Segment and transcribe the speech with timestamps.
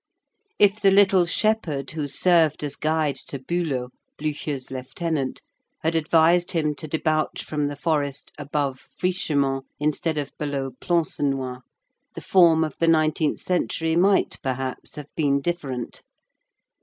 [0.57, 5.43] If the little shepherd who served as guide to Bülow, Blücher's lieutenant,
[5.83, 11.61] had advised him to debouch from the forest above Frischemont, instead of below Plancenoit,
[12.15, 16.01] the form of the nineteenth century might, perhaps, have been different.